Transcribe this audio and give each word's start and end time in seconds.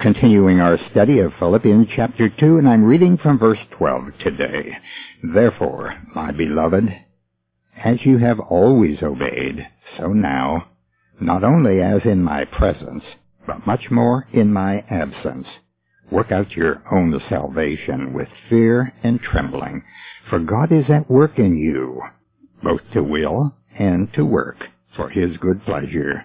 continuing 0.00 0.60
our 0.60 0.78
study 0.90 1.18
of 1.18 1.32
Philippians 1.40 1.88
chapter 1.96 2.28
2, 2.28 2.58
and 2.58 2.68
I'm 2.68 2.84
reading 2.84 3.18
from 3.18 3.38
verse 3.38 3.58
12 3.78 4.04
today. 4.20 4.76
Therefore, 5.34 5.94
my 6.14 6.30
beloved, 6.30 6.84
as 7.84 7.96
you 8.04 8.18
have 8.18 8.38
always 8.38 9.02
obeyed, 9.02 9.66
so 9.96 10.12
now, 10.12 10.68
not 11.20 11.42
only 11.42 11.80
as 11.80 12.02
in 12.04 12.22
my 12.22 12.44
presence, 12.44 13.02
but 13.46 13.66
much 13.66 13.90
more 13.90 14.28
in 14.32 14.52
my 14.52 14.84
absence, 14.88 15.48
work 16.12 16.30
out 16.30 16.52
your 16.52 16.82
own 16.92 17.20
salvation 17.28 18.12
with 18.12 18.28
fear 18.48 18.92
and 19.02 19.20
trembling, 19.20 19.82
for 20.30 20.38
God 20.38 20.70
is 20.72 20.88
at 20.88 21.10
work 21.10 21.38
in 21.38 21.56
you, 21.56 22.00
both 22.62 22.82
to 22.92 23.02
will 23.02 23.52
and 23.76 24.12
to 24.14 24.24
work 24.24 24.58
for 24.94 25.08
his 25.08 25.36
good 25.38 25.64
pleasure. 25.64 26.24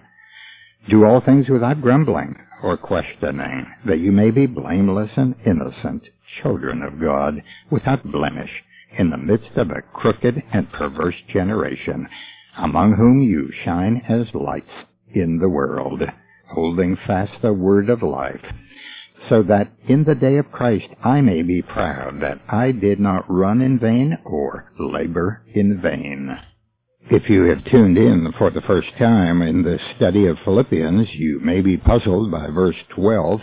Do 0.88 1.04
all 1.04 1.20
things 1.20 1.48
without 1.48 1.80
grumbling 1.80 2.36
or 2.62 2.76
questioning, 2.76 3.66
that 3.86 4.00
you 4.00 4.12
may 4.12 4.30
be 4.30 4.46
blameless 4.46 5.10
and 5.16 5.34
innocent, 5.46 6.02
children 6.42 6.82
of 6.82 7.00
God, 7.00 7.42
without 7.70 8.10
blemish, 8.10 8.50
in 8.98 9.10
the 9.10 9.16
midst 9.16 9.56
of 9.56 9.70
a 9.70 9.82
crooked 9.82 10.42
and 10.52 10.70
perverse 10.72 11.16
generation, 11.32 12.06
among 12.58 12.94
whom 12.94 13.22
you 13.22 13.50
shine 13.64 14.02
as 14.08 14.34
lights 14.34 14.70
in 15.12 15.38
the 15.38 15.48
world, 15.48 16.02
holding 16.50 16.96
fast 17.06 17.32
the 17.40 17.52
word 17.52 17.88
of 17.88 18.02
life, 18.02 18.44
so 19.28 19.42
that 19.42 19.72
in 19.88 20.04
the 20.04 20.14
day 20.14 20.36
of 20.36 20.52
Christ 20.52 20.88
I 21.02 21.20
may 21.22 21.42
be 21.42 21.62
proud 21.62 22.20
that 22.20 22.40
I 22.48 22.72
did 22.72 23.00
not 23.00 23.24
run 23.28 23.62
in 23.62 23.78
vain 23.78 24.18
or 24.24 24.70
labor 24.78 25.42
in 25.54 25.80
vain. 25.80 26.36
If 27.10 27.28
you 27.28 27.42
have 27.44 27.64
tuned 27.66 27.98
in 27.98 28.32
for 28.38 28.50
the 28.50 28.62
first 28.62 28.88
time 28.98 29.42
in 29.42 29.62
the 29.62 29.78
study 29.96 30.26
of 30.26 30.38
Philippians, 30.42 31.06
you 31.12 31.38
may 31.40 31.60
be 31.60 31.76
puzzled 31.76 32.30
by 32.30 32.46
verse 32.46 32.76
12, 32.94 33.40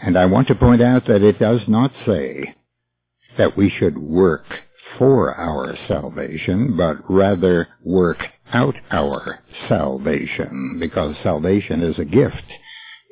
and 0.00 0.16
I 0.16 0.26
want 0.26 0.46
to 0.46 0.54
point 0.54 0.80
out 0.80 1.06
that 1.06 1.22
it 1.22 1.40
does 1.40 1.62
not 1.66 1.90
say 2.06 2.54
that 3.36 3.56
we 3.56 3.68
should 3.68 3.98
work 3.98 4.44
for 4.96 5.34
our 5.34 5.76
salvation, 5.88 6.76
but 6.76 6.98
rather 7.10 7.66
work 7.84 8.18
out 8.52 8.76
our 8.92 9.40
salvation, 9.68 10.76
because 10.78 11.16
salvation 11.24 11.82
is 11.82 11.98
a 11.98 12.04
gift. 12.04 12.44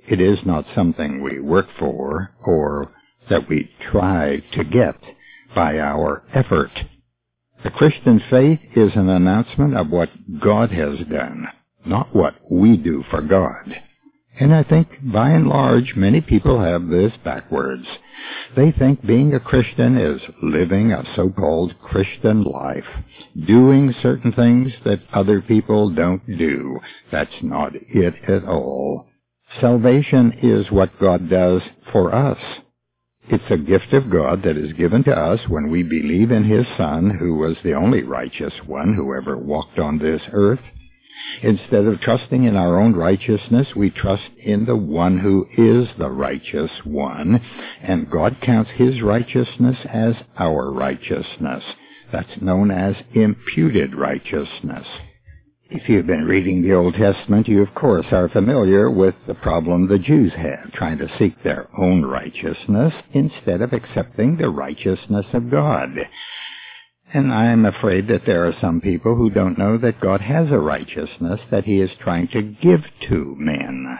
It 0.08 0.20
is 0.20 0.38
not 0.46 0.64
something 0.76 1.22
we 1.22 1.40
work 1.40 1.66
for 1.76 2.30
or 2.46 2.92
that 3.28 3.48
we 3.48 3.68
try 3.90 4.42
to 4.52 4.64
get 4.64 4.94
by 5.56 5.80
our 5.80 6.22
effort. 6.34 6.70
The 7.62 7.70
Christian 7.70 8.22
faith 8.30 8.60
is 8.74 8.92
an 8.94 9.08
announcement 9.08 9.76
of 9.76 9.90
what 9.90 10.08
God 10.40 10.70
has 10.70 10.98
done, 11.10 11.46
not 11.84 12.14
what 12.14 12.34
we 12.50 12.76
do 12.76 13.04
for 13.10 13.20
God. 13.20 13.82
And 14.38 14.54
I 14.54 14.62
think 14.62 14.88
by 15.02 15.30
and 15.30 15.46
large 15.46 15.94
many 15.94 16.22
people 16.22 16.60
have 16.60 16.88
this 16.88 17.12
backwards. 17.22 17.84
They 18.56 18.72
think 18.72 19.04
being 19.04 19.34
a 19.34 19.40
Christian 19.40 19.98
is 19.98 20.22
living 20.42 20.92
a 20.92 21.04
so-called 21.14 21.74
Christian 21.82 22.44
life, 22.44 22.86
doing 23.46 23.94
certain 24.02 24.32
things 24.32 24.72
that 24.86 25.02
other 25.12 25.42
people 25.42 25.90
don't 25.90 26.26
do. 26.26 26.78
That's 27.12 27.42
not 27.42 27.72
it 27.74 28.14
at 28.26 28.44
all. 28.44 29.06
Salvation 29.60 30.38
is 30.42 30.70
what 30.70 30.98
God 30.98 31.28
does 31.28 31.60
for 31.92 32.14
us. 32.14 32.38
It's 33.32 33.44
a 33.48 33.56
gift 33.56 33.92
of 33.92 34.10
God 34.10 34.42
that 34.42 34.56
is 34.56 34.72
given 34.72 35.04
to 35.04 35.12
us 35.12 35.38
when 35.48 35.70
we 35.70 35.84
believe 35.84 36.32
in 36.32 36.42
His 36.42 36.66
Son, 36.76 37.10
who 37.10 37.36
was 37.36 37.56
the 37.62 37.74
only 37.74 38.02
righteous 38.02 38.52
one 38.66 38.94
who 38.94 39.14
ever 39.14 39.36
walked 39.36 39.78
on 39.78 39.98
this 39.98 40.20
earth. 40.32 40.58
Instead 41.40 41.84
of 41.84 42.00
trusting 42.00 42.42
in 42.42 42.56
our 42.56 42.80
own 42.80 42.92
righteousness, 42.94 43.68
we 43.76 43.88
trust 43.90 44.30
in 44.42 44.64
the 44.64 44.74
one 44.74 45.18
who 45.18 45.46
is 45.56 45.86
the 45.96 46.10
righteous 46.10 46.72
one, 46.82 47.40
and 47.80 48.10
God 48.10 48.36
counts 48.42 48.72
His 48.72 49.00
righteousness 49.00 49.76
as 49.88 50.14
our 50.36 50.72
righteousness. 50.72 51.62
That's 52.10 52.40
known 52.40 52.72
as 52.72 52.96
imputed 53.14 53.94
righteousness. 53.94 54.88
If 55.72 55.88
you've 55.88 56.06
been 56.06 56.24
reading 56.24 56.62
the 56.62 56.74
Old 56.74 56.94
Testament, 56.94 57.46
you 57.46 57.62
of 57.62 57.72
course 57.76 58.06
are 58.10 58.28
familiar 58.28 58.90
with 58.90 59.14
the 59.28 59.34
problem 59.34 59.86
the 59.86 60.00
Jews 60.00 60.32
had, 60.32 60.72
trying 60.72 60.98
to 60.98 61.08
seek 61.16 61.40
their 61.44 61.68
own 61.78 62.04
righteousness 62.04 62.92
instead 63.12 63.62
of 63.62 63.72
accepting 63.72 64.36
the 64.36 64.50
righteousness 64.50 65.26
of 65.32 65.48
God. 65.48 65.90
And 67.14 67.32
I'm 67.32 67.64
afraid 67.64 68.08
that 68.08 68.26
there 68.26 68.48
are 68.48 68.54
some 68.60 68.80
people 68.80 69.14
who 69.14 69.30
don't 69.30 69.58
know 69.58 69.78
that 69.78 70.00
God 70.00 70.20
has 70.22 70.50
a 70.50 70.58
righteousness 70.58 71.40
that 71.52 71.66
he 71.66 71.80
is 71.80 71.90
trying 72.00 72.26
to 72.32 72.42
give 72.42 72.84
to 73.08 73.36
men. 73.38 73.96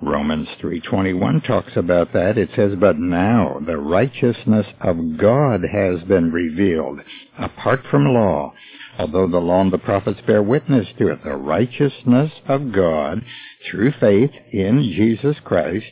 Romans 0.00 0.48
3:21 0.62 1.42
talks 1.42 1.76
about 1.76 2.14
that. 2.14 2.38
It 2.38 2.48
says, 2.56 2.74
"But 2.76 2.98
now 2.98 3.60
the 3.60 3.76
righteousness 3.76 4.66
of 4.80 5.18
God 5.18 5.62
has 5.62 6.02
been 6.04 6.32
revealed 6.32 7.02
apart 7.38 7.84
from 7.90 8.06
law, 8.06 8.54
although 8.98 9.26
the 9.26 9.38
law 9.38 9.60
and 9.60 9.72
the 9.72 9.78
prophets 9.78 10.20
bear 10.26 10.42
witness 10.42 10.86
to 10.98 11.08
it, 11.08 11.22
the 11.22 11.36
righteousness 11.36 12.32
of 12.46 12.72
God 12.72 13.22
through 13.68 13.92
faith 13.92 14.30
in 14.52 14.82
Jesus 14.94 15.36
Christ 15.40 15.86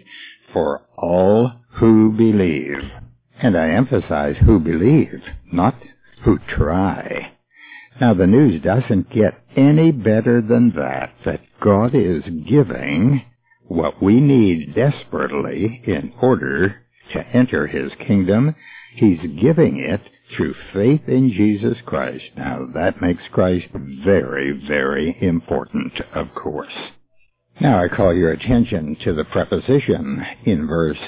for 0.53 0.83
all 0.97 1.53
who 1.75 2.13
believe." 2.13 2.91
And 3.41 3.57
I 3.57 3.71
emphasize 3.71 4.37
who 4.37 4.59
believe, 4.61 5.23
not 5.51 5.75
who 6.23 6.39
try. 6.47 7.33
Now 8.01 8.15
the 8.15 8.27
news 8.27 8.63
doesn't 8.63 9.11
get 9.11 9.39
any 9.57 9.91
better 9.91 10.41
than 10.41 10.71
that, 10.77 11.13
that 11.25 11.41
God 11.61 11.95
is 11.95 12.23
giving 12.47 13.23
what 13.67 14.03
we 14.03 14.21
need 14.21 14.75
desperately 14.75 15.83
in 15.85 16.13
order 16.21 16.82
to 17.13 17.27
enter 17.29 17.67
his 17.67 17.93
kingdom. 18.07 18.55
He's 18.95 19.21
giving 19.41 19.79
it 19.79 20.01
through 20.37 20.55
faith 20.73 21.09
in 21.09 21.31
Jesus 21.33 21.79
Christ. 21.85 22.25
Now 22.37 22.67
that 22.75 23.03
makes 23.03 23.23
Christ 23.33 23.67
very, 23.73 24.53
very 24.67 25.17
important, 25.21 26.01
of 26.15 26.35
course. 26.35 26.73
Now 27.61 27.83
I 27.83 27.89
call 27.89 28.15
your 28.15 28.33
attention 28.33 28.97
to 29.05 29.13
the 29.13 29.25
preposition 29.25 30.25
in 30.45 30.67
verse 30.67 30.99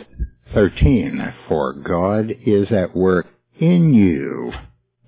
13, 0.52 1.34
for 1.48 1.72
God 1.72 2.30
is 2.46 2.70
at 2.70 2.94
work 2.94 3.26
in 3.58 3.94
you 3.94 4.52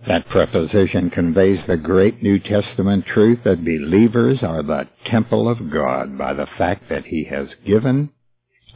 that 0.07 0.29
preposition 0.29 1.11
conveys 1.11 1.59
the 1.67 1.77
great 1.77 2.23
New 2.23 2.39
Testament 2.39 3.05
truth 3.07 3.41
that 3.45 3.65
believers 3.65 4.39
are 4.43 4.63
the 4.63 4.89
temple 5.07 5.49
of 5.49 5.71
God 5.71 6.17
by 6.17 6.33
the 6.33 6.47
fact 6.59 6.89
that 6.89 7.07
He 7.07 7.25
has 7.25 7.49
given 7.67 8.11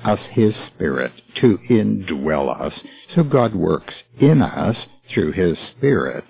us 0.04 0.20
His 0.32 0.54
Spirit 0.74 1.12
to 1.40 1.58
indwell 1.70 2.48
us. 2.60 2.72
So 3.14 3.22
God 3.22 3.54
works 3.54 3.94
in 4.20 4.42
us 4.42 4.76
through 5.12 5.32
His 5.32 5.56
Spirit. 5.76 6.24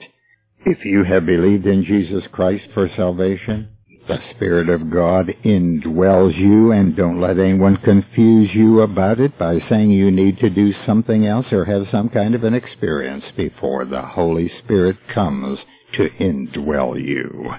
If 0.67 0.85
you 0.85 1.05
have 1.05 1.27
believed 1.27 1.67
in 1.67 1.85
Jesus 1.85 2.25
Christ 2.33 2.65
for 2.75 2.91
salvation, 2.97 3.69
the 4.09 4.19
Spirit 4.35 4.69
of 4.69 4.91
God 4.91 5.31
indwells 5.45 6.37
you 6.37 6.73
and 6.73 6.97
don't 6.97 7.21
let 7.21 7.39
anyone 7.39 7.77
confuse 7.77 8.51
you 8.53 8.81
about 8.81 9.21
it 9.21 9.39
by 9.39 9.61
saying 9.69 9.91
you 9.91 10.11
need 10.11 10.39
to 10.39 10.51
do 10.51 10.73
something 10.85 11.27
else 11.27 11.47
or 11.53 11.65
have 11.65 11.87
some 11.93 12.09
kind 12.09 12.35
of 12.35 12.43
an 12.43 12.55
experience 12.55 13.25
before 13.37 13.85
the 13.85 14.03
Holy 14.03 14.51
Spirit 14.65 14.97
comes 15.15 15.59
to 15.95 16.09
indwell 16.19 17.01
you. 17.01 17.53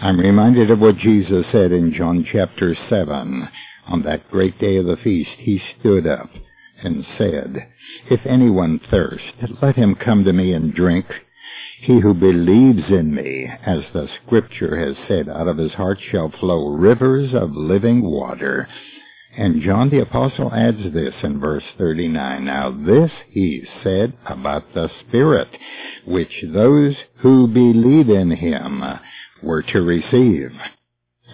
I'm 0.00 0.18
reminded 0.18 0.70
of 0.70 0.80
what 0.80 0.96
Jesus 0.98 1.46
said 1.50 1.72
in 1.72 1.92
John 1.92 2.26
chapter 2.30 2.76
7. 2.88 3.48
On 3.86 4.02
that 4.02 4.30
great 4.30 4.58
day 4.58 4.76
of 4.76 4.86
the 4.86 4.96
feast, 4.96 5.30
he 5.38 5.60
stood 5.78 6.06
up 6.06 6.30
and 6.82 7.04
said, 7.18 7.68
If 8.10 8.24
anyone 8.26 8.80
thirst, 8.90 9.34
let 9.62 9.76
him 9.76 9.94
come 9.94 10.24
to 10.24 10.32
me 10.32 10.52
and 10.52 10.74
drink. 10.74 11.06
He 11.80 12.00
who 12.00 12.14
believes 12.14 12.88
in 12.88 13.14
me, 13.14 13.46
as 13.64 13.82
the 13.92 14.08
scripture 14.24 14.78
has 14.78 14.96
said, 15.06 15.28
out 15.28 15.48
of 15.48 15.58
his 15.58 15.72
heart 15.72 15.98
shall 16.10 16.30
flow 16.30 16.68
rivers 16.68 17.34
of 17.34 17.54
living 17.54 18.02
water. 18.02 18.68
And 19.36 19.62
John 19.62 19.90
the 19.90 20.00
Apostle 20.00 20.52
adds 20.54 20.92
this 20.92 21.14
in 21.22 21.40
verse 21.40 21.64
39. 21.76 22.44
Now 22.44 22.70
this 22.70 23.10
he 23.30 23.64
said 23.82 24.14
about 24.26 24.72
the 24.72 24.88
Spirit, 25.00 25.48
which 26.06 26.44
those 26.52 26.94
who 27.18 27.48
believe 27.48 28.08
in 28.08 28.30
him 28.30 28.82
were 29.42 29.62
to 29.62 29.82
receive. 29.82 30.52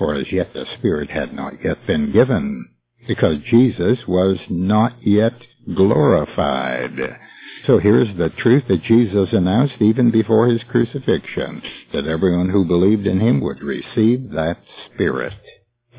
For 0.00 0.14
as 0.14 0.32
yet 0.32 0.54
the 0.54 0.64
Spirit 0.78 1.10
had 1.10 1.34
not 1.34 1.62
yet 1.62 1.86
been 1.86 2.10
given, 2.10 2.66
because 3.06 3.36
Jesus 3.50 3.98
was 4.08 4.38
not 4.48 4.94
yet 5.02 5.34
glorified. 5.74 7.18
So 7.66 7.78
here's 7.78 8.16
the 8.16 8.30
truth 8.30 8.64
that 8.68 8.82
Jesus 8.82 9.28
announced 9.32 9.74
even 9.78 10.10
before 10.10 10.46
his 10.46 10.62
crucifixion, 10.70 11.60
that 11.92 12.06
everyone 12.06 12.48
who 12.48 12.64
believed 12.64 13.06
in 13.06 13.20
him 13.20 13.42
would 13.42 13.60
receive 13.60 14.30
that 14.30 14.56
Spirit. 14.86 15.34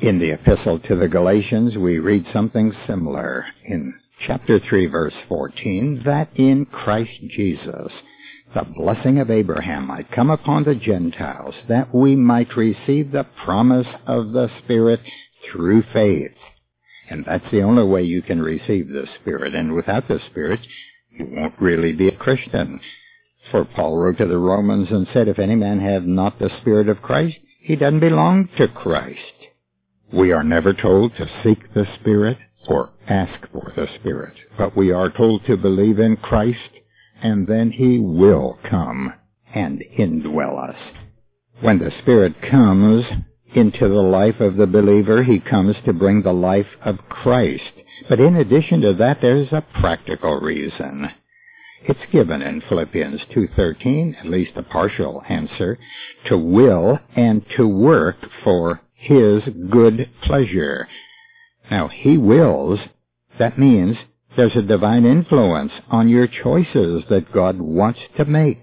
In 0.00 0.18
the 0.18 0.32
epistle 0.32 0.80
to 0.80 0.96
the 0.96 1.06
Galatians, 1.06 1.76
we 1.76 2.00
read 2.00 2.26
something 2.32 2.72
similar 2.88 3.46
in 3.64 3.94
chapter 4.26 4.58
3 4.58 4.86
verse 4.86 5.14
14, 5.28 6.02
that 6.04 6.28
in 6.34 6.66
Christ 6.66 7.20
Jesus 7.30 7.92
the 8.54 8.64
blessing 8.64 9.18
of 9.18 9.30
Abraham 9.30 9.86
might 9.86 10.10
come 10.10 10.30
upon 10.30 10.64
the 10.64 10.74
Gentiles, 10.74 11.54
that 11.68 11.94
we 11.94 12.16
might 12.16 12.56
receive 12.56 13.10
the 13.10 13.26
promise 13.44 13.86
of 14.06 14.32
the 14.32 14.48
Spirit 14.62 15.00
through 15.50 15.82
faith. 15.92 16.36
And 17.10 17.24
that's 17.24 17.50
the 17.50 17.62
only 17.62 17.84
way 17.84 18.02
you 18.02 18.22
can 18.22 18.40
receive 18.40 18.88
the 18.88 19.06
Spirit. 19.20 19.54
And 19.54 19.74
without 19.74 20.08
the 20.08 20.20
Spirit, 20.30 20.60
you 21.10 21.28
won't 21.30 21.60
really 21.60 21.92
be 21.92 22.08
a 22.08 22.16
Christian. 22.16 22.80
For 23.50 23.64
Paul 23.64 23.98
wrote 23.98 24.18
to 24.18 24.26
the 24.26 24.38
Romans 24.38 24.88
and 24.90 25.06
said, 25.12 25.28
If 25.28 25.38
any 25.38 25.56
man 25.56 25.80
have 25.80 26.04
not 26.04 26.38
the 26.38 26.50
Spirit 26.60 26.88
of 26.88 27.02
Christ, 27.02 27.36
he 27.60 27.76
doesn't 27.76 28.00
belong 28.00 28.48
to 28.56 28.68
Christ. 28.68 29.18
We 30.12 30.32
are 30.32 30.44
never 30.44 30.72
told 30.72 31.16
to 31.16 31.30
seek 31.42 31.72
the 31.74 31.86
Spirit 32.00 32.38
or 32.68 32.90
ask 33.08 33.48
for 33.50 33.72
the 33.74 33.86
Spirit, 33.98 34.34
but 34.56 34.76
we 34.76 34.92
are 34.92 35.10
told 35.10 35.44
to 35.46 35.56
believe 35.56 35.98
in 35.98 36.16
Christ, 36.16 36.58
and 37.22 37.46
then 37.46 37.70
He 37.70 37.98
will 37.98 38.58
come 38.68 39.12
and 39.54 39.82
indwell 39.98 40.68
us. 40.68 40.76
When 41.60 41.78
the 41.78 41.92
Spirit 42.02 42.34
comes 42.50 43.04
into 43.54 43.88
the 43.88 43.94
life 44.02 44.40
of 44.40 44.56
the 44.56 44.66
believer, 44.66 45.22
He 45.22 45.38
comes 45.38 45.76
to 45.84 45.92
bring 45.92 46.22
the 46.22 46.32
life 46.32 46.66
of 46.84 46.98
Christ. 47.08 47.72
But 48.08 48.20
in 48.20 48.36
addition 48.36 48.80
to 48.80 48.94
that, 48.94 49.18
there's 49.20 49.52
a 49.52 49.64
practical 49.80 50.40
reason. 50.40 51.08
It's 51.84 52.12
given 52.12 52.42
in 52.42 52.62
Philippians 52.68 53.20
2.13, 53.34 54.18
at 54.20 54.26
least 54.26 54.52
a 54.56 54.62
partial 54.62 55.22
answer, 55.28 55.78
to 56.26 56.38
will 56.38 56.98
and 57.16 57.44
to 57.56 57.66
work 57.66 58.16
for 58.42 58.80
His 58.94 59.42
good 59.70 60.08
pleasure. 60.22 60.88
Now, 61.70 61.88
He 61.88 62.16
wills, 62.16 62.78
that 63.38 63.58
means 63.58 63.96
there's 64.36 64.56
a 64.56 64.62
divine 64.62 65.04
influence 65.04 65.72
on 65.90 66.08
your 66.08 66.26
choices 66.26 67.04
that 67.10 67.32
God 67.32 67.60
wants 67.60 68.00
to 68.16 68.24
make. 68.24 68.58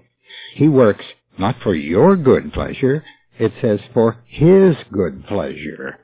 He 0.54 0.68
works 0.68 1.04
not 1.38 1.56
for 1.62 1.74
your 1.74 2.16
good 2.16 2.52
pleasure, 2.52 3.04
it 3.38 3.52
says 3.60 3.80
for 3.94 4.18
His 4.26 4.76
good 4.92 5.26
pleasure. 5.26 5.98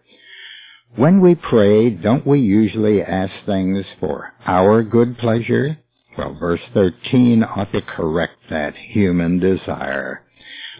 When 0.96 1.20
we 1.20 1.34
pray, 1.34 1.90
don't 1.90 2.26
we 2.26 2.40
usually 2.40 3.02
ask 3.02 3.32
things 3.44 3.84
for 4.00 4.32
our 4.46 4.82
good 4.82 5.18
pleasure? 5.18 5.78
Well, 6.16 6.34
verse 6.40 6.60
13 6.72 7.42
ought 7.42 7.70
to 7.72 7.82
correct 7.82 8.36
that 8.48 8.74
human 8.74 9.38
desire. 9.38 10.22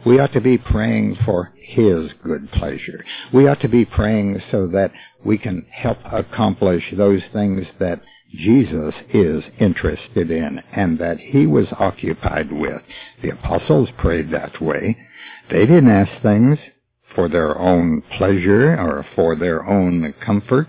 We 0.07 0.19
ought 0.19 0.33
to 0.33 0.41
be 0.41 0.57
praying 0.57 1.19
for 1.27 1.53
His 1.61 2.11
good 2.25 2.51
pleasure. 2.53 3.05
We 3.35 3.47
ought 3.47 3.61
to 3.61 3.69
be 3.69 3.85
praying 3.85 4.41
so 4.51 4.69
that 4.69 4.93
we 5.25 5.37
can 5.37 5.67
help 5.71 5.99
accomplish 6.11 6.85
those 6.97 7.21
things 7.35 7.67
that 7.79 8.01
Jesus 8.33 8.95
is 9.13 9.43
interested 9.59 10.31
in 10.31 10.61
and 10.73 10.99
that 10.99 11.19
He 11.19 11.47
was 11.47 11.67
occupied 11.79 12.53
with. 12.53 12.83
The 13.23 13.31
apostles 13.31 13.89
prayed 13.99 14.31
that 14.33 14.61
way. 14.61 14.97
They 15.51 15.61
didn't 15.61 15.91
ask 15.91 16.23
things 16.23 16.59
for 17.15 17.29
their 17.29 17.59
own 17.59 18.03
pleasure 18.19 18.79
or 18.79 19.07
for 19.15 19.37
their 19.37 19.67
own 19.67 20.15
comfort. 20.25 20.69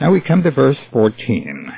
Now 0.00 0.12
we 0.12 0.20
come 0.20 0.42
to 0.42 0.50
verse 0.50 0.76
14. 0.92 1.72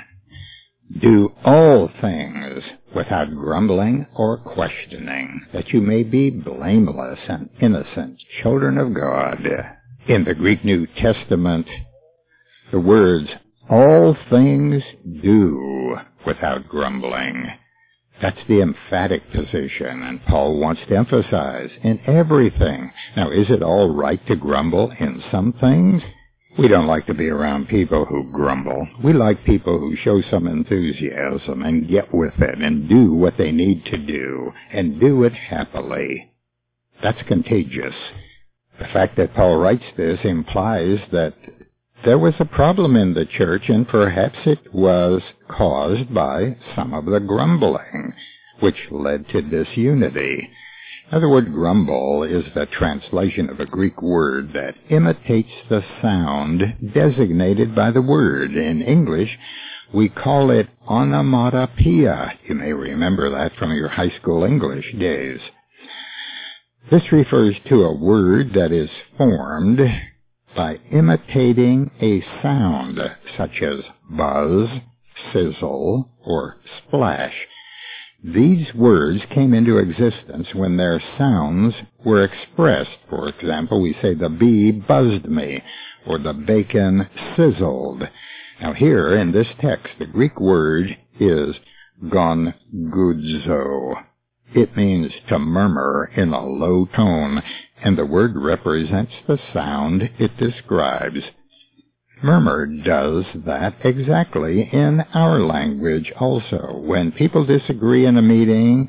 Do 1.01 1.33
all 1.45 1.89
things 2.01 2.63
without 2.95 3.35
grumbling 3.35 4.07
or 4.15 4.37
questioning, 4.39 5.41
that 5.53 5.71
you 5.71 5.81
may 5.81 6.03
be 6.03 6.31
blameless 6.31 7.19
and 7.29 7.49
innocent 7.61 8.19
children 8.43 8.77
of 8.77 8.93
God. 8.93 9.39
In 10.07 10.25
the 10.25 10.35
Greek 10.35 10.65
New 10.65 10.87
Testament, 10.87 11.67
the 12.73 12.81
words 12.81 13.29
all 13.71 14.17
things 14.31 14.83
do 15.23 15.97
without 16.27 16.69
grumbling. 16.69 17.47
That's 18.21 18.39
the 18.47 18.61
emphatic 18.61 19.33
position, 19.33 20.03
and 20.03 20.25
Paul 20.27 20.61
wants 20.61 20.83
to 20.89 20.97
emphasize 20.97 21.71
in 21.83 22.01
everything. 22.07 22.93
Now, 23.17 23.31
is 23.31 23.51
it 23.51 23.63
all 23.63 23.95
right 23.95 24.25
to 24.29 24.37
grumble 24.37 24.93
in 24.99 25.23
some 25.31 25.53
things? 25.55 26.03
We 26.59 26.69
don't 26.69 26.87
like 26.87 27.07
to 27.07 27.15
be 27.15 27.29
around 27.29 27.69
people 27.69 28.05
who 28.05 28.31
grumble. 28.31 28.87
We 29.03 29.15
like 29.15 29.45
people 29.45 29.79
who 29.79 29.97
show 29.97 30.21
some 30.31 30.47
enthusiasm 30.47 31.63
and 31.63 31.89
get 31.89 32.13
with 32.15 32.35
it 32.39 32.61
and 32.61 32.89
do 32.89 33.15
what 33.15 33.39
they 33.39 33.53
need 33.53 33.87
to 33.87 33.97
do 33.97 34.53
and 34.71 35.01
do 35.01 35.25
it 35.25 35.33
happily. 35.33 36.31
That's 37.03 37.23
contagious. 37.27 37.95
The 38.79 38.85
fact 38.93 39.17
that 39.17 39.35
Paul 39.35 39.57
writes 39.57 39.85
this 39.97 40.21
implies 40.25 40.99
that 41.11 41.35
there 42.05 42.19
was 42.19 42.35
a 42.39 42.45
problem 42.45 42.97
in 42.97 43.15
the 43.15 43.27
church 43.27 43.69
and 43.69 43.87
perhaps 43.87 44.39
it 44.45 44.75
was 44.75 45.23
caused 45.49 46.13
by 46.13 46.57
some 46.75 46.93
of 46.95 47.05
the 47.05 47.21
grumbling, 47.21 48.13
which 48.61 48.77
led 48.91 49.29
to 49.29 49.43
disunity. 49.43 50.49
In 51.11 51.17
other 51.17 51.29
word, 51.29 51.53
grumble 51.53 52.23
is 52.25 52.45
the 52.55 52.67
translation 52.67 53.51
of 53.51 53.61
a 53.61 53.67
Greek 53.67 54.01
word 54.03 54.53
that 54.55 54.75
imitates 54.91 55.53
the 55.69 55.85
sound 56.01 56.63
designated 56.95 57.75
by 57.75 57.91
the 57.91 58.03
word. 58.03 58.53
In 58.53 58.83
English, 58.83 59.39
we 59.93 60.09
call 60.09 60.51
it 60.51 60.69
onomatopoeia. 60.89 62.39
You 62.49 62.55
may 62.55 62.73
remember 62.73 63.31
that 63.31 63.53
from 63.59 63.73
your 63.73 63.89
high 63.89 64.13
school 64.21 64.45
English 64.45 64.93
days. 64.99 65.41
This 66.91 67.13
refers 67.13 67.55
to 67.69 67.85
a 67.85 67.97
word 67.97 68.55
that 68.55 68.73
is 68.73 68.91
formed 69.17 69.81
by 70.55 70.79
imitating 70.91 71.91
a 72.01 72.23
sound 72.43 72.99
such 73.37 73.63
as 73.63 73.81
buzz, 74.11 74.69
sizzle, 75.33 76.09
or 76.25 76.57
splash. 76.79 77.35
These 78.25 78.73
words 78.75 79.21
came 79.35 79.53
into 79.53 79.79
existence 79.79 80.55
when 80.55 80.77
their 80.77 81.03
sounds 81.19 81.75
were 82.05 82.23
expressed. 82.23 82.99
For 83.11 83.29
example, 83.29 83.83
we 83.83 83.97
say 84.01 84.15
the 84.15 84.29
bee 84.29 84.71
buzzed 84.71 85.25
me, 85.29 85.61
or 86.07 86.19
the 86.19 86.33
bacon 86.33 87.09
sizzled. 87.37 88.09
Now 88.61 88.75
here 88.75 89.17
in 89.17 89.33
this 89.33 89.49
text, 89.61 89.89
the 89.99 90.07
Greek 90.07 90.39
word 90.39 90.97
is 91.19 91.57
gongudzo. 92.05 93.95
It 94.55 94.77
means 94.77 95.11
to 95.29 95.39
murmur 95.39 96.11
in 96.15 96.33
a 96.33 96.47
low 96.47 96.87
tone, 96.95 97.43
and 97.83 97.99
the 97.99 98.07
word 98.07 98.37
represents 98.37 99.13
the 99.27 99.39
sound 99.53 100.03
it 100.19 100.37
describes. 100.37 101.19
Murmur 102.23 102.67
does 102.67 103.25
that 103.45 103.75
exactly 103.85 104.69
in 104.73 105.01
our 105.13 105.41
language 105.41 106.13
also. 106.21 106.81
When 106.85 107.11
people 107.11 107.45
disagree 107.45 108.07
in 108.07 108.17
a 108.17 108.23
meeting 108.23 108.89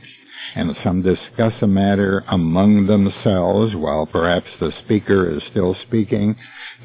and 0.56 0.76
some 0.84 1.02
discuss 1.02 1.54
a 1.62 1.68
matter 1.68 2.24
among 2.28 2.86
themselves 2.86 3.76
while 3.76 4.06
perhaps 4.06 4.48
the 4.60 4.72
speaker 4.84 5.36
is 5.36 5.42
still 5.50 5.76
speaking, 5.88 6.36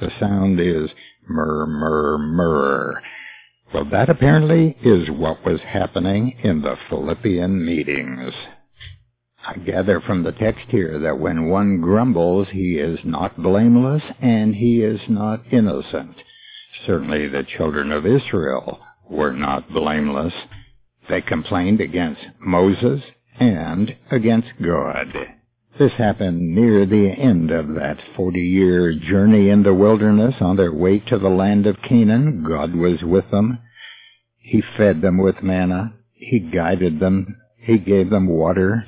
the 0.01 0.11
sound 0.19 0.59
is 0.59 0.89
murr, 1.29 1.67
murr. 1.67 3.03
Well, 3.75 3.85
that 3.91 4.09
apparently 4.09 4.75
is 4.83 5.11
what 5.11 5.45
was 5.45 5.61
happening 5.61 6.39
in 6.43 6.63
the 6.63 6.77
Philippian 6.89 7.63
meetings. 7.65 8.33
I 9.49 9.57
gather 9.57 10.03
from 10.03 10.25
the 10.25 10.33
text 10.33 10.67
here 10.69 10.99
that 10.99 11.19
when 11.19 11.49
one 11.49 11.81
grumbles, 11.81 12.49
he 12.53 12.75
is 12.75 12.99
not 13.03 13.43
blameless 13.43 14.03
and 14.21 14.55
he 14.55 14.83
is 14.83 15.01
not 15.09 15.41
innocent. 15.51 16.17
Certainly 16.85 17.29
the 17.29 17.45
children 17.57 17.91
of 17.91 18.05
Israel 18.05 18.79
were 19.09 19.33
not 19.33 19.73
blameless. 19.73 20.35
They 21.09 21.23
complained 21.23 21.81
against 21.81 22.21
Moses 22.39 23.01
and 23.41 23.97
against 24.11 24.49
God. 24.63 25.15
This 25.79 25.93
happened 25.93 26.55
near 26.55 26.85
the 26.85 27.09
end 27.09 27.51
of 27.51 27.69
that 27.69 27.97
40-year 28.19 28.99
journey 28.99 29.49
in 29.49 29.63
the 29.63 29.73
wilderness 29.73 30.35
on 30.41 30.59
their 30.59 30.75
way 30.75 30.99
to 30.99 31.19
the 31.19 31.31
land 31.31 31.67
of 31.67 31.81
Canaan. 31.89 32.45
God 32.47 32.75
was 32.75 33.03
with 33.03 33.31
them. 33.31 33.61
He 34.37 34.63
fed 34.77 35.01
them 35.01 35.17
with 35.17 35.43
manna. 35.43 35.95
He 36.13 36.39
guided 36.39 37.01
them. 37.01 37.35
He 37.57 37.79
gave 37.79 38.11
them 38.11 38.27
water. 38.27 38.85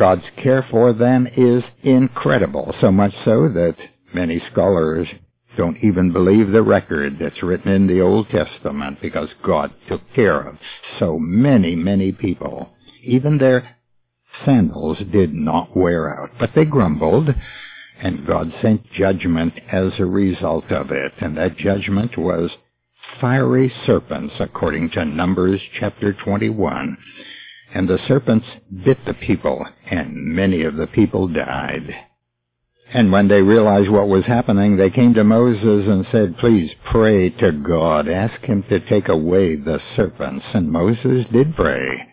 God's 0.00 0.24
care 0.42 0.66
for 0.70 0.94
them 0.94 1.28
is 1.36 1.62
incredible, 1.82 2.74
so 2.80 2.90
much 2.90 3.12
so 3.22 3.48
that 3.48 3.76
many 4.14 4.42
scholars 4.50 5.06
don't 5.58 5.76
even 5.82 6.10
believe 6.10 6.52
the 6.52 6.62
record 6.62 7.18
that's 7.20 7.42
written 7.42 7.70
in 7.70 7.86
the 7.86 8.00
Old 8.00 8.30
Testament 8.30 8.96
because 9.02 9.28
God 9.44 9.74
took 9.90 10.00
care 10.14 10.40
of 10.40 10.56
so 10.98 11.18
many, 11.18 11.76
many 11.76 12.12
people. 12.12 12.70
Even 13.04 13.36
their 13.36 13.76
sandals 14.46 14.96
did 15.12 15.34
not 15.34 15.76
wear 15.76 16.18
out, 16.18 16.30
but 16.38 16.52
they 16.54 16.64
grumbled 16.64 17.28
and 18.00 18.26
God 18.26 18.54
sent 18.62 18.90
judgment 18.92 19.52
as 19.70 19.92
a 19.98 20.06
result 20.06 20.72
of 20.72 20.90
it. 20.92 21.12
And 21.20 21.36
that 21.36 21.58
judgment 21.58 22.16
was 22.16 22.50
fiery 23.20 23.70
serpents 23.84 24.32
according 24.40 24.92
to 24.92 25.04
Numbers 25.04 25.60
chapter 25.78 26.14
21. 26.14 26.96
And 27.74 27.88
the 27.88 27.98
serpents 28.08 28.46
bit 28.84 28.98
the 29.06 29.14
people 29.14 29.64
and 29.90 30.14
many 30.14 30.62
of 30.62 30.76
the 30.76 30.88
people 30.88 31.28
died. 31.28 31.94
And 32.92 33.12
when 33.12 33.28
they 33.28 33.40
realized 33.40 33.88
what 33.88 34.08
was 34.08 34.24
happening, 34.26 34.76
they 34.76 34.90
came 34.90 35.14
to 35.14 35.22
Moses 35.22 35.86
and 35.88 36.04
said, 36.10 36.38
please 36.38 36.72
pray 36.90 37.30
to 37.30 37.52
God. 37.52 38.08
Ask 38.08 38.40
him 38.42 38.64
to 38.68 38.80
take 38.80 39.08
away 39.08 39.54
the 39.54 39.78
serpents. 39.94 40.44
And 40.52 40.72
Moses 40.72 41.24
did 41.32 41.54
pray. 41.54 42.08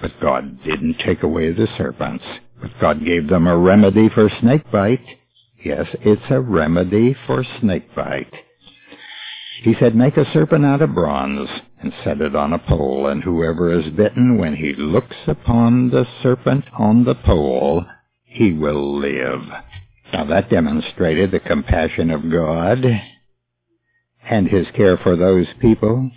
But 0.00 0.12
God 0.20 0.62
didn't 0.62 0.98
take 1.04 1.24
away 1.24 1.52
the 1.52 1.66
serpents. 1.76 2.24
But 2.60 2.70
God 2.80 3.04
gave 3.04 3.28
them 3.28 3.48
a 3.48 3.56
remedy 3.56 4.08
for 4.08 4.30
snakebite. 4.40 5.04
Yes, 5.64 5.86
it's 6.02 6.22
a 6.30 6.40
remedy 6.40 7.16
for 7.26 7.44
snakebite. 7.60 8.32
He 9.64 9.74
said, 9.80 9.96
Make 9.96 10.18
a 10.18 10.30
serpent 10.30 10.66
out 10.66 10.82
of 10.82 10.94
bronze 10.94 11.48
and 11.80 11.90
set 12.04 12.20
it 12.20 12.36
on 12.36 12.52
a 12.52 12.58
pole, 12.58 13.06
and 13.06 13.24
whoever 13.24 13.72
is 13.72 13.90
bitten 13.94 14.36
when 14.36 14.54
he 14.56 14.74
looks 14.74 15.16
upon 15.26 15.88
the 15.88 16.06
serpent 16.22 16.66
on 16.78 17.04
the 17.04 17.14
pole, 17.14 17.82
he 18.24 18.52
will 18.52 18.98
live. 18.98 19.40
Now 20.12 20.26
that 20.26 20.50
demonstrated 20.50 21.30
the 21.30 21.40
compassion 21.40 22.10
of 22.10 22.30
God 22.30 22.84
and 24.28 24.48
his 24.48 24.66
care 24.76 24.98
for 24.98 25.16
those 25.16 25.46
people. 25.62 26.10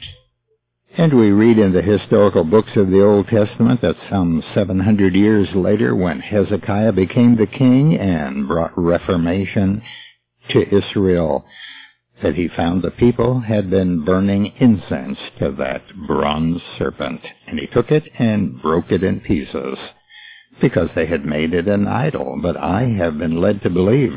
And 0.98 1.18
we 1.18 1.32
read 1.32 1.58
in 1.58 1.72
the 1.72 1.82
historical 1.82 2.44
books 2.44 2.72
of 2.76 2.90
the 2.90 3.02
Old 3.02 3.30
Testament 3.30 3.80
that 3.80 3.96
some 4.10 4.44
700 4.54 5.16
years 5.16 5.48
later, 5.56 5.96
when 5.96 6.20
Hezekiah 6.20 6.92
became 6.92 7.38
the 7.38 7.48
king 7.48 7.96
and 7.98 8.46
brought 8.46 8.78
reformation 8.78 9.84
to 10.50 10.78
Israel, 10.78 11.46
that 12.24 12.36
he 12.36 12.48
found 12.48 12.82
the 12.82 12.92
people 12.92 13.42
had 13.42 13.70
been 13.70 14.04
burning 14.04 14.54
incense 14.60 15.18
to 15.40 15.52
that 15.52 15.84
bronze 16.08 16.62
serpent. 16.78 17.22
And 17.48 17.60
he 17.60 17.68
took 17.68 17.92
it 17.92 18.04
and 18.18 18.62
broke 18.62 18.92
it 18.92 19.04
in 19.04 19.20
pieces 19.20 19.78
because 20.60 20.90
they 20.96 21.06
had 21.06 21.26
made 21.26 21.54
it 21.54 21.68
an 21.68 21.88
idol. 21.88 22.40
But 22.42 22.58
I 22.58 22.86
have 22.98 23.18
been 23.18 23.40
led 23.40 23.62
to 23.62 23.70
believe 23.70 24.14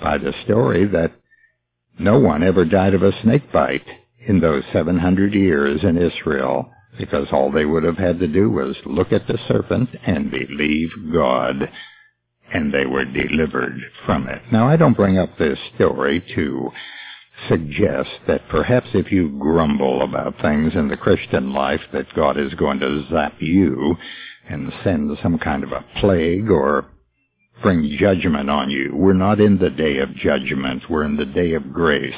by 0.00 0.18
the 0.18 0.32
story 0.44 0.86
that 0.86 1.12
no 1.98 2.18
one 2.18 2.42
ever 2.42 2.64
died 2.64 2.94
of 2.94 3.02
a 3.02 3.20
snake 3.22 3.52
bite 3.52 3.86
in 4.26 4.40
those 4.40 4.64
700 4.72 5.34
years 5.34 5.80
in 5.82 5.96
Israel 5.96 6.70
because 6.98 7.28
all 7.30 7.52
they 7.52 7.64
would 7.64 7.84
have 7.84 7.98
had 7.98 8.18
to 8.18 8.26
do 8.26 8.50
was 8.50 8.76
look 8.86 9.12
at 9.12 9.26
the 9.26 9.38
serpent 9.48 9.90
and 10.06 10.30
believe 10.30 10.90
God 11.12 11.70
and 12.52 12.72
they 12.72 12.86
were 12.86 13.04
delivered 13.04 13.78
from 14.04 14.28
it. 14.28 14.40
Now 14.52 14.68
I 14.68 14.76
don't 14.76 14.96
bring 14.96 15.18
up 15.18 15.36
this 15.36 15.58
story 15.74 16.24
to 16.34 16.70
suggest 17.48 18.10
that 18.26 18.48
perhaps 18.48 18.88
if 18.94 19.12
you 19.12 19.36
grumble 19.38 20.02
about 20.02 20.40
things 20.40 20.74
in 20.74 20.88
the 20.88 20.96
Christian 20.96 21.52
life 21.52 21.80
that 21.92 22.12
God 22.14 22.38
is 22.38 22.54
going 22.54 22.80
to 22.80 23.04
zap 23.10 23.34
you 23.40 23.96
and 24.48 24.72
send 24.84 25.16
some 25.22 25.38
kind 25.38 25.64
of 25.64 25.72
a 25.72 25.84
plague 26.00 26.50
or 26.50 26.86
bring 27.62 27.96
judgment 27.98 28.50
on 28.50 28.70
you. 28.70 28.94
We're 28.94 29.12
not 29.12 29.40
in 29.40 29.58
the 29.58 29.70
day 29.70 29.98
of 29.98 30.14
judgment. 30.14 30.84
We're 30.88 31.04
in 31.04 31.16
the 31.16 31.26
day 31.26 31.54
of 31.54 31.72
grace. 31.72 32.14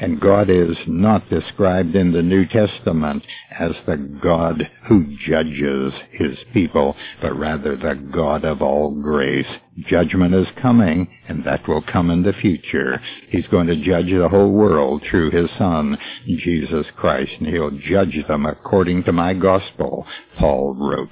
And 0.00 0.20
God 0.20 0.48
is 0.48 0.76
not 0.86 1.28
described 1.28 1.94
in 1.94 2.12
the 2.12 2.22
New 2.22 2.46
Testament 2.46 3.22
as 3.58 3.72
the 3.86 3.96
God 3.96 4.70
who 4.88 5.16
judges 5.26 5.92
his 6.12 6.38
people, 6.52 6.96
but 7.20 7.38
rather 7.38 7.76
the 7.76 7.94
God 8.12 8.44
of 8.44 8.62
all 8.62 8.90
grace. 8.90 9.46
Judgment 9.86 10.34
is 10.34 10.46
coming, 10.60 11.08
and 11.28 11.44
that 11.44 11.66
will 11.68 11.82
come 11.82 12.10
in 12.10 12.22
the 12.22 12.32
future. 12.32 13.00
He's 13.28 13.46
going 13.48 13.66
to 13.66 13.84
judge 13.84 14.10
the 14.10 14.28
whole 14.28 14.50
world 14.50 15.02
through 15.10 15.30
his 15.30 15.50
Son, 15.58 15.98
Jesus 16.26 16.86
Christ, 16.96 17.32
and 17.38 17.48
he'll 17.48 17.70
judge 17.70 18.16
them 18.26 18.46
according 18.46 19.04
to 19.04 19.12
my 19.12 19.34
gospel, 19.34 20.06
Paul 20.38 20.74
wrote. 20.74 21.08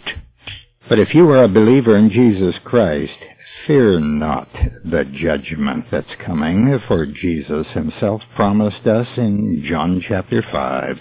But 0.88 0.98
if 0.98 1.14
you 1.14 1.28
are 1.30 1.44
a 1.44 1.48
believer 1.48 1.96
in 1.96 2.10
Jesus 2.10 2.54
Christ, 2.64 3.12
Fear 3.66 4.00
not 4.00 4.48
the 4.84 5.04
judgment 5.04 5.86
that's 5.90 6.14
coming, 6.24 6.78
for 6.86 7.06
Jesus 7.06 7.66
himself 7.74 8.22
promised 8.34 8.86
us 8.86 9.08
in 9.16 9.64
John 9.68 10.02
chapter 10.06 10.42
5, 10.42 10.98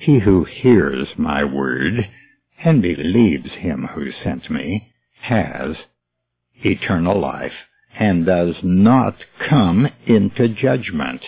He 0.00 0.18
who 0.18 0.44
hears 0.44 1.08
my 1.16 1.44
word 1.44 1.94
and 2.64 2.82
believes 2.82 3.50
him 3.52 3.88
who 3.94 4.10
sent 4.22 4.50
me 4.50 4.92
has 5.22 5.76
eternal 6.64 7.20
life 7.20 7.52
and 7.98 8.26
does 8.26 8.56
not 8.62 9.16
come 9.48 9.88
into 10.06 10.48
judgment. 10.48 11.22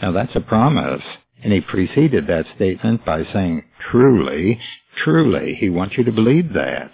Now 0.00 0.12
that's 0.12 0.36
a 0.36 0.40
promise. 0.40 1.02
And 1.42 1.52
he 1.52 1.60
preceded 1.60 2.26
that 2.26 2.46
statement 2.54 3.04
by 3.04 3.24
saying, 3.32 3.64
truly, 3.90 4.58
truly. 5.04 5.56
He 5.60 5.68
wants 5.68 5.96
you 5.96 6.04
to 6.04 6.12
believe 6.12 6.54
that. 6.54 6.90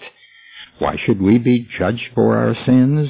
Why 0.83 0.97
should 0.97 1.23
we 1.23 1.39
be 1.39 1.65
judged 1.79 2.09
for 2.12 2.37
our 2.37 2.57
sins? 2.67 3.09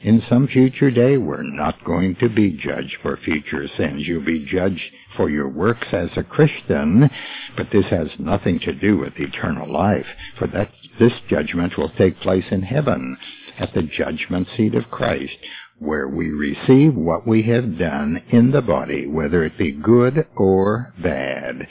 In 0.00 0.22
some 0.30 0.48
future 0.48 0.90
day, 0.90 1.18
we're 1.18 1.42
not 1.42 1.84
going 1.84 2.16
to 2.16 2.30
be 2.30 2.52
judged 2.52 2.96
for 3.02 3.18
future 3.18 3.68
sins. 3.76 4.08
You'll 4.08 4.24
be 4.24 4.46
judged 4.46 4.80
for 5.18 5.28
your 5.28 5.50
works 5.50 5.88
as 5.92 6.08
a 6.16 6.22
Christian, 6.22 7.10
but 7.58 7.66
this 7.70 7.84
has 7.90 8.08
nothing 8.18 8.58
to 8.60 8.72
do 8.72 8.96
with 8.96 9.12
eternal 9.18 9.70
life, 9.70 10.06
for 10.38 10.46
that 10.46 10.70
this 10.98 11.12
judgment 11.28 11.76
will 11.76 11.90
take 11.90 12.18
place 12.20 12.46
in 12.50 12.62
heaven 12.62 13.18
at 13.58 13.74
the 13.74 13.82
judgment 13.82 14.48
seat 14.56 14.74
of 14.74 14.90
Christ, 14.90 15.36
where 15.78 16.08
we 16.08 16.30
receive 16.30 16.94
what 16.94 17.26
we 17.26 17.42
have 17.42 17.76
done 17.78 18.22
in 18.30 18.50
the 18.50 18.62
body, 18.62 19.06
whether 19.06 19.44
it 19.44 19.58
be 19.58 19.72
good 19.72 20.26
or 20.36 20.94
bad. 21.02 21.68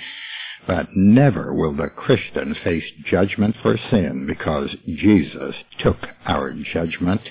But 0.69 0.95
never 0.95 1.51
will 1.51 1.73
the 1.73 1.88
Christian 1.88 2.53
face 2.63 2.83
judgment 3.03 3.55
for 3.59 3.75
sin 3.89 4.27
because 4.27 4.69
Jesus 4.85 5.55
took 5.79 5.97
our 6.27 6.53
judgment 6.53 7.21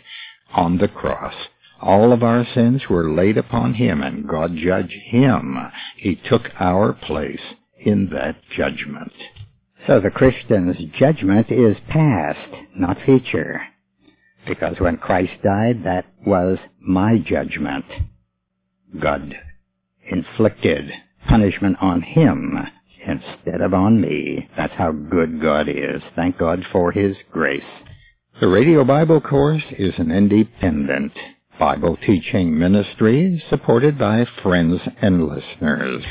on 0.53 0.79
the 0.79 0.89
cross. 0.89 1.35
All 1.81 2.13
of 2.13 2.25
our 2.25 2.45
sins 2.53 2.89
were 2.91 3.13
laid 3.13 3.39
upon 3.39 3.75
him 3.75 4.03
and 4.03 4.27
God 4.27 4.57
judged 4.57 4.91
him. 4.91 5.57
He 5.99 6.17
took 6.17 6.51
our 6.59 6.93
place 6.93 7.55
in 7.79 8.09
that 8.13 8.43
judgment. 8.57 9.13
So 9.87 10.01
the 10.01 10.11
Christian's 10.11 10.77
judgment 10.99 11.47
is 11.53 11.77
past, 11.89 12.53
not 12.75 13.01
future. 13.05 13.63
Because 14.49 14.81
when 14.81 14.97
Christ 14.97 15.35
died, 15.45 15.85
that 15.85 16.07
was 16.27 16.59
my 16.81 17.19
judgment. 17.19 17.85
God 19.01 19.37
inflicted 20.11 20.91
punishment 21.29 21.77
on 21.81 22.03
him 22.03 22.67
instead 23.09 23.61
of 23.61 23.75
on 23.75 24.01
me. 24.01 24.49
That's 24.57 24.75
how 24.75 24.93
good 24.93 25.41
God 25.41 25.69
is. 25.69 26.03
Thank 26.15 26.39
God 26.39 26.65
for 26.71 26.93
His 26.93 27.17
grace. 27.33 27.63
The 28.41 28.49
Radio 28.49 28.85
Bible 28.85 29.21
Course 29.21 29.65
is 29.79 29.95
an 29.99 30.13
independent 30.13 31.13
Bible 31.59 31.97
teaching 32.07 32.57
ministry 32.57 33.43
supported 33.51 33.99
by 33.99 34.25
friends 34.43 34.81
and 35.03 35.27
listeners. 35.27 36.05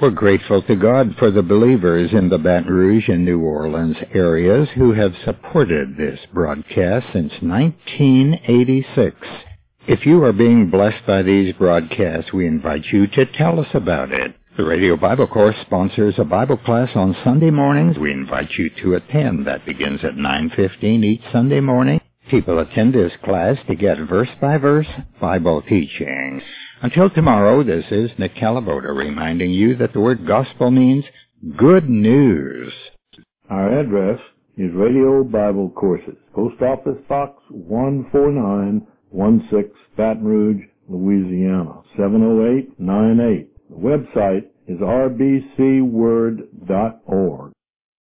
We're 0.00 0.10
grateful 0.10 0.62
to 0.62 0.76
God 0.76 1.14
for 1.18 1.30
the 1.30 1.42
believers 1.42 2.10
in 2.12 2.28
the 2.28 2.38
Baton 2.38 2.72
Rouge 2.72 3.08
and 3.08 3.24
New 3.24 3.40
Orleans 3.40 3.96
areas 4.14 4.68
who 4.74 4.92
have 4.92 5.12
supported 5.24 5.96
this 5.96 6.20
broadcast 6.32 7.06
since 7.12 7.32
1986. 7.40 9.16
If 9.88 10.04
you 10.04 10.22
are 10.24 10.32
being 10.32 10.70
blessed 10.70 11.06
by 11.06 11.22
these 11.22 11.54
broadcasts, 11.54 12.32
we 12.32 12.46
invite 12.46 12.84
you 12.92 13.06
to 13.06 13.24
tell 13.24 13.60
us 13.60 13.68
about 13.72 14.12
it. 14.12 14.34
The 14.56 14.64
Radio 14.64 14.96
Bible 14.96 15.26
Course 15.26 15.56
sponsors 15.66 16.14
a 16.16 16.24
Bible 16.24 16.56
class 16.56 16.88
on 16.94 17.14
Sunday 17.22 17.50
mornings. 17.50 17.98
We 17.98 18.10
invite 18.10 18.48
you 18.56 18.70
to 18.82 18.94
attend. 18.94 19.46
That 19.46 19.66
begins 19.66 20.02
at 20.02 20.14
9.15 20.14 21.04
each 21.04 21.20
Sunday 21.30 21.60
morning. 21.60 22.00
People 22.30 22.60
attend 22.60 22.94
this 22.94 23.12
class 23.22 23.58
to 23.68 23.74
get 23.74 23.98
verse-by-verse 23.98 24.86
Bible 25.20 25.60
teaching. 25.60 26.40
Until 26.80 27.10
tomorrow, 27.10 27.62
this 27.64 27.84
is 27.90 28.10
Nick 28.18 28.34
Calaboda 28.34 28.92
reminding 28.92 29.50
you 29.50 29.76
that 29.76 29.92
the 29.92 30.00
word 30.00 30.26
gospel 30.26 30.70
means 30.70 31.04
good 31.58 31.90
news. 31.90 32.72
Our 33.50 33.80
address 33.80 34.20
is 34.56 34.72
Radio 34.72 35.22
Bible 35.22 35.68
Courses, 35.68 36.16
Post 36.34 36.62
Office 36.62 37.02
Box 37.10 37.42
14916, 37.50 39.70
Baton 39.98 40.24
Rouge, 40.24 40.62
Louisiana, 40.88 41.82
70898. 41.98 43.50
The 43.68 43.76
website 43.76 44.46
is 44.68 44.78
rbcword.org. 44.78 47.52